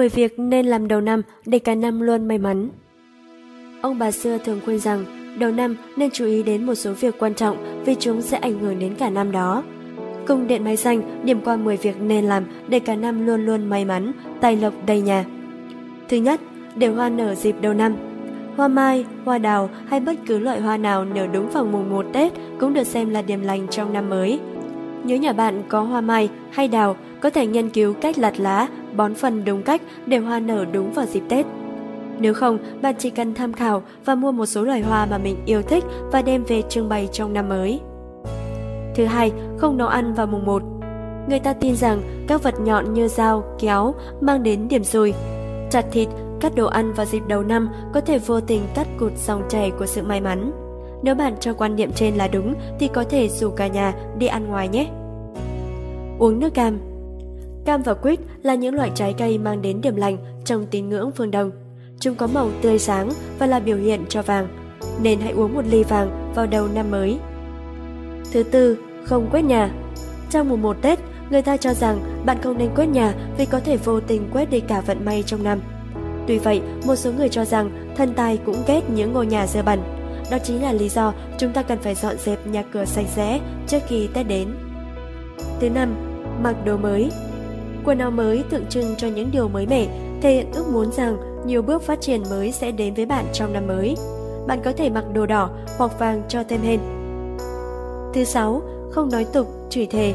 10 0.00 0.08
việc 0.08 0.38
nên 0.38 0.66
làm 0.66 0.88
đầu 0.88 1.00
năm 1.00 1.22
để 1.46 1.58
cả 1.58 1.74
năm 1.74 2.00
luôn 2.00 2.28
may 2.28 2.38
mắn. 2.38 2.68
Ông 3.80 3.98
bà 3.98 4.10
xưa 4.10 4.38
thường 4.38 4.60
khuyên 4.64 4.78
rằng 4.78 5.04
đầu 5.38 5.50
năm 5.50 5.76
nên 5.96 6.10
chú 6.10 6.24
ý 6.26 6.42
đến 6.42 6.66
một 6.66 6.74
số 6.74 6.92
việc 6.92 7.14
quan 7.18 7.34
trọng 7.34 7.82
vì 7.84 7.94
chúng 7.94 8.22
sẽ 8.22 8.38
ảnh 8.38 8.58
hưởng 8.58 8.78
đến 8.78 8.94
cả 8.98 9.10
năm 9.10 9.32
đó. 9.32 9.62
Cung 10.26 10.46
điện 10.46 10.64
máy 10.64 10.76
xanh 10.76 11.24
điểm 11.24 11.40
qua 11.44 11.56
10 11.56 11.76
việc 11.76 12.00
nên 12.00 12.24
làm 12.24 12.44
để 12.68 12.80
cả 12.80 12.96
năm 12.96 13.26
luôn 13.26 13.46
luôn 13.46 13.70
may 13.70 13.84
mắn, 13.84 14.12
tài 14.40 14.56
lộc 14.56 14.74
đầy 14.86 15.00
nhà. 15.00 15.24
Thứ 16.08 16.16
nhất, 16.16 16.40
để 16.76 16.88
hoa 16.88 17.08
nở 17.08 17.34
dịp 17.34 17.54
đầu 17.60 17.74
năm. 17.74 17.96
Hoa 18.56 18.68
mai, 18.68 19.04
hoa 19.24 19.38
đào 19.38 19.70
hay 19.86 20.00
bất 20.00 20.14
cứ 20.26 20.38
loại 20.38 20.60
hoa 20.60 20.76
nào 20.76 21.04
nở 21.04 21.26
đúng 21.32 21.50
vào 21.50 21.64
mùng 21.64 21.90
1 21.90 22.06
Tết 22.12 22.32
cũng 22.60 22.74
được 22.74 22.84
xem 22.84 23.10
là 23.10 23.22
điểm 23.22 23.40
lành 23.42 23.66
trong 23.70 23.92
năm 23.92 24.08
mới. 24.08 24.40
Nếu 25.04 25.16
nhà 25.16 25.32
bạn 25.32 25.62
có 25.68 25.82
hoa 25.82 26.00
mai 26.00 26.28
hay 26.50 26.68
đào, 26.68 26.96
có 27.20 27.30
thể 27.30 27.46
nghiên 27.46 27.68
cứu 27.68 27.94
cách 28.00 28.18
lặt 28.18 28.40
lá, 28.40 28.68
bón 28.96 29.14
phân 29.14 29.44
đúng 29.44 29.62
cách 29.62 29.82
để 30.06 30.18
hoa 30.18 30.40
nở 30.40 30.64
đúng 30.72 30.92
vào 30.92 31.06
dịp 31.06 31.22
Tết. 31.28 31.46
Nếu 32.18 32.34
không, 32.34 32.58
bạn 32.82 32.94
chỉ 32.98 33.10
cần 33.10 33.34
tham 33.34 33.52
khảo 33.52 33.82
và 34.04 34.14
mua 34.14 34.32
một 34.32 34.46
số 34.46 34.62
loài 34.62 34.80
hoa 34.80 35.06
mà 35.06 35.18
mình 35.18 35.36
yêu 35.46 35.62
thích 35.62 35.84
và 36.12 36.22
đem 36.22 36.44
về 36.44 36.62
trưng 36.68 36.88
bày 36.88 37.08
trong 37.12 37.32
năm 37.32 37.48
mới. 37.48 37.80
Thứ 38.94 39.04
hai, 39.04 39.32
không 39.58 39.76
nấu 39.76 39.88
ăn 39.88 40.14
vào 40.14 40.26
mùng 40.26 40.46
1. 40.46 40.62
Người 41.28 41.38
ta 41.38 41.52
tin 41.52 41.76
rằng 41.76 42.02
các 42.28 42.42
vật 42.42 42.54
nhọn 42.60 42.94
như 42.94 43.08
dao, 43.08 43.44
kéo 43.58 43.94
mang 44.20 44.42
đến 44.42 44.68
điểm 44.68 44.84
rồi. 44.84 45.14
Chặt 45.70 45.84
thịt, 45.92 46.08
cắt 46.40 46.54
đồ 46.54 46.66
ăn 46.66 46.92
vào 46.92 47.06
dịp 47.06 47.22
đầu 47.28 47.42
năm 47.42 47.68
có 47.94 48.00
thể 48.00 48.18
vô 48.18 48.40
tình 48.40 48.62
cắt 48.74 48.86
cụt 48.98 49.12
dòng 49.26 49.42
chảy 49.48 49.70
của 49.78 49.86
sự 49.86 50.02
may 50.02 50.20
mắn. 50.20 50.52
Nếu 51.02 51.14
bạn 51.14 51.34
cho 51.40 51.54
quan 51.54 51.76
niệm 51.76 51.90
trên 51.92 52.14
là 52.14 52.28
đúng 52.28 52.54
thì 52.78 52.88
có 52.88 53.04
thể 53.04 53.28
rủ 53.28 53.50
cả 53.50 53.66
nhà 53.66 53.94
đi 54.18 54.26
ăn 54.26 54.48
ngoài 54.48 54.68
nhé. 54.68 54.88
Uống 56.20 56.38
nước 56.38 56.54
cam 56.54 56.78
Cam 57.64 57.82
và 57.82 57.94
quýt 57.94 58.20
là 58.42 58.54
những 58.54 58.74
loại 58.74 58.90
trái 58.94 59.14
cây 59.18 59.38
mang 59.38 59.62
đến 59.62 59.80
điểm 59.80 59.96
lành 59.96 60.16
trong 60.44 60.66
tín 60.66 60.88
ngưỡng 60.88 61.10
phương 61.16 61.30
Đông. 61.30 61.50
Chúng 62.00 62.14
có 62.14 62.26
màu 62.26 62.50
tươi 62.62 62.78
sáng 62.78 63.10
và 63.38 63.46
là 63.46 63.60
biểu 63.60 63.76
hiện 63.76 64.04
cho 64.08 64.22
vàng, 64.22 64.48
nên 65.02 65.20
hãy 65.20 65.32
uống 65.32 65.54
một 65.54 65.64
ly 65.70 65.84
vàng 65.84 66.32
vào 66.34 66.46
đầu 66.46 66.68
năm 66.74 66.90
mới. 66.90 67.18
Thứ 68.32 68.42
tư, 68.42 68.78
không 69.04 69.28
quét 69.32 69.42
nhà. 69.42 69.70
Trong 70.30 70.48
mùng 70.48 70.62
1 70.62 70.76
Tết, 70.82 70.98
người 71.30 71.42
ta 71.42 71.56
cho 71.56 71.74
rằng 71.74 72.22
bạn 72.26 72.36
không 72.42 72.58
nên 72.58 72.74
quét 72.76 72.86
nhà 72.86 73.14
vì 73.38 73.46
có 73.46 73.60
thể 73.60 73.76
vô 73.76 74.00
tình 74.00 74.30
quét 74.32 74.50
đi 74.50 74.60
cả 74.60 74.80
vận 74.80 75.04
may 75.04 75.22
trong 75.22 75.42
năm. 75.42 75.60
Tuy 76.26 76.38
vậy, 76.38 76.62
một 76.86 76.96
số 76.96 77.12
người 77.12 77.28
cho 77.28 77.44
rằng 77.44 77.92
thân 77.96 78.14
tài 78.14 78.36
cũng 78.36 78.62
ghét 78.66 78.90
những 78.90 79.12
ngôi 79.12 79.26
nhà 79.26 79.46
dơ 79.46 79.62
bẩn. 79.62 79.80
Đó 80.30 80.38
chính 80.38 80.62
là 80.62 80.72
lý 80.72 80.88
do 80.88 81.12
chúng 81.38 81.52
ta 81.52 81.62
cần 81.62 81.78
phải 81.82 81.94
dọn 81.94 82.16
dẹp 82.18 82.46
nhà 82.46 82.62
cửa 82.72 82.84
sạch 82.84 83.06
sẽ 83.14 83.40
trước 83.66 83.78
khi 83.88 84.08
Tết 84.14 84.28
đến. 84.28 84.48
Thứ 85.60 85.70
năm, 85.70 86.09
mặc 86.42 86.56
đồ 86.64 86.76
mới. 86.76 87.10
Quần 87.84 87.98
áo 87.98 88.10
mới 88.10 88.44
tượng 88.50 88.66
trưng 88.66 88.94
cho 88.96 89.08
những 89.08 89.30
điều 89.30 89.48
mới 89.48 89.66
mẻ, 89.66 89.86
thể 90.22 90.34
hiện 90.34 90.52
ước 90.52 90.64
muốn 90.72 90.92
rằng 90.92 91.16
nhiều 91.46 91.62
bước 91.62 91.82
phát 91.82 92.00
triển 92.00 92.22
mới 92.30 92.52
sẽ 92.52 92.72
đến 92.72 92.94
với 92.94 93.06
bạn 93.06 93.24
trong 93.32 93.52
năm 93.52 93.66
mới. 93.66 93.96
Bạn 94.46 94.60
có 94.64 94.72
thể 94.72 94.90
mặc 94.90 95.04
đồ 95.12 95.26
đỏ 95.26 95.50
hoặc 95.78 95.98
vàng 95.98 96.22
cho 96.28 96.42
thêm 96.48 96.60
hên. 96.62 96.80
Thứ 98.14 98.24
sáu, 98.24 98.62
không 98.90 99.08
nói 99.12 99.26
tục, 99.32 99.46
chửi 99.70 99.86
thề. 99.86 100.14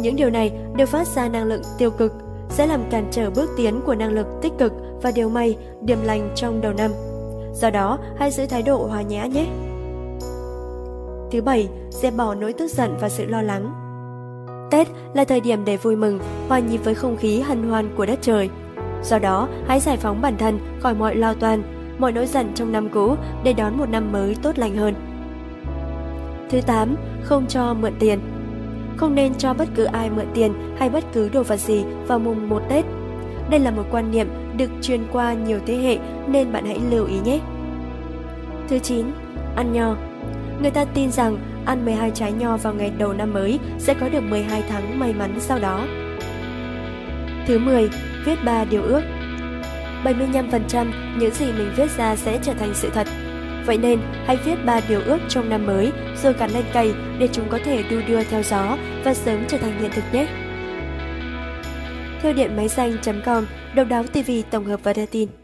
Những 0.00 0.16
điều 0.16 0.30
này 0.30 0.52
đều 0.76 0.86
phát 0.86 1.06
ra 1.06 1.28
năng 1.28 1.44
lượng 1.44 1.62
tiêu 1.78 1.90
cực, 1.90 2.12
sẽ 2.48 2.66
làm 2.66 2.80
cản 2.90 3.08
trở 3.10 3.30
bước 3.30 3.50
tiến 3.56 3.80
của 3.86 3.94
năng 3.94 4.12
lực 4.12 4.26
tích 4.42 4.52
cực 4.58 4.72
và 5.02 5.10
điều 5.10 5.28
may, 5.28 5.56
điểm 5.80 5.98
lành 6.04 6.32
trong 6.34 6.60
đầu 6.60 6.72
năm. 6.72 6.90
Do 7.54 7.70
đó, 7.70 7.98
hãy 8.16 8.30
giữ 8.30 8.46
thái 8.46 8.62
độ 8.62 8.86
hòa 8.86 9.02
nhã 9.02 9.26
nhé. 9.26 9.46
Thứ 11.32 11.42
bảy, 11.42 11.68
dẹp 11.90 12.16
bỏ 12.16 12.34
nỗi 12.34 12.52
tức 12.52 12.70
giận 12.70 12.96
và 13.00 13.08
sự 13.08 13.26
lo 13.26 13.42
lắng. 13.42 13.89
Tết 14.70 14.88
là 15.14 15.24
thời 15.24 15.40
điểm 15.40 15.64
để 15.64 15.76
vui 15.76 15.96
mừng, 15.96 16.18
hòa 16.48 16.58
nhịp 16.58 16.78
với 16.84 16.94
không 16.94 17.16
khí 17.16 17.40
hân 17.40 17.62
hoan 17.62 17.96
của 17.96 18.06
đất 18.06 18.18
trời. 18.22 18.48
Do 19.02 19.18
đó, 19.18 19.48
hãy 19.66 19.80
giải 19.80 19.96
phóng 19.96 20.22
bản 20.22 20.36
thân 20.38 20.58
khỏi 20.80 20.94
mọi 20.94 21.16
lo 21.16 21.34
toan, 21.34 21.62
mọi 21.98 22.12
nỗi 22.12 22.26
giận 22.26 22.52
trong 22.54 22.72
năm 22.72 22.88
cũ 22.88 23.16
để 23.44 23.52
đón 23.52 23.78
một 23.78 23.88
năm 23.88 24.12
mới 24.12 24.36
tốt 24.42 24.58
lành 24.58 24.76
hơn. 24.76 24.94
Thứ 26.50 26.60
8. 26.60 26.96
Không 27.22 27.46
cho 27.46 27.74
mượn 27.74 27.92
tiền 27.98 28.18
Không 28.96 29.14
nên 29.14 29.34
cho 29.34 29.54
bất 29.54 29.68
cứ 29.74 29.84
ai 29.84 30.10
mượn 30.10 30.26
tiền 30.34 30.52
hay 30.78 30.90
bất 30.90 31.04
cứ 31.12 31.28
đồ 31.28 31.42
vật 31.42 31.60
gì 31.60 31.84
vào 32.06 32.18
mùng 32.18 32.48
1 32.48 32.62
Tết. 32.68 32.84
Đây 33.50 33.60
là 33.60 33.70
một 33.70 33.84
quan 33.90 34.10
niệm 34.10 34.28
được 34.56 34.70
truyền 34.82 35.00
qua 35.12 35.32
nhiều 35.32 35.58
thế 35.66 35.76
hệ 35.76 35.98
nên 36.28 36.52
bạn 36.52 36.64
hãy 36.66 36.80
lưu 36.90 37.06
ý 37.06 37.20
nhé. 37.24 37.40
Thứ 38.68 38.78
9. 38.78 39.06
Ăn 39.56 39.72
nho 39.72 39.96
Người 40.62 40.70
ta 40.70 40.84
tin 40.84 41.10
rằng 41.12 41.36
ăn 41.66 41.84
12 41.84 42.10
trái 42.14 42.32
nho 42.32 42.56
vào 42.56 42.74
ngày 42.74 42.92
đầu 42.98 43.12
năm 43.12 43.32
mới 43.32 43.58
sẽ 43.78 43.94
có 43.94 44.08
được 44.08 44.20
12 44.20 44.62
tháng 44.68 44.98
may 44.98 45.12
mắn 45.12 45.34
sau 45.38 45.58
đó. 45.58 45.86
Thứ 47.46 47.58
10. 47.58 47.90
Viết 48.24 48.44
ba 48.44 48.64
điều 48.64 48.82
ước 48.82 49.02
75% 50.04 50.86
những 51.18 51.34
gì 51.34 51.46
mình 51.46 51.72
viết 51.76 51.90
ra 51.96 52.16
sẽ 52.16 52.38
trở 52.42 52.54
thành 52.54 52.74
sự 52.74 52.90
thật. 52.94 53.06
Vậy 53.66 53.78
nên, 53.78 54.00
hãy 54.26 54.36
viết 54.36 54.64
ba 54.64 54.80
điều 54.88 55.00
ước 55.00 55.18
trong 55.28 55.48
năm 55.48 55.66
mới 55.66 55.92
rồi 56.22 56.34
cắn 56.34 56.50
lên 56.50 56.64
cây 56.72 56.94
để 57.18 57.28
chúng 57.32 57.48
có 57.48 57.58
thể 57.64 57.82
đu 57.90 57.96
đưa 58.08 58.24
theo 58.24 58.42
gió 58.42 58.76
và 59.04 59.14
sớm 59.14 59.44
trở 59.48 59.58
thành 59.58 59.80
hiện 59.80 59.90
thực 59.94 60.04
nhé. 60.12 60.26
Theo 62.22 62.32
điện 62.32 62.56
máy 62.56 62.68
xanh.com, 62.68 63.46
độc 63.74 63.88
đáo 63.88 64.02
TV 64.02 64.30
tổng 64.50 64.64
hợp 64.64 64.80
và 64.82 64.92
đưa 64.92 65.06
tin. 65.06 65.40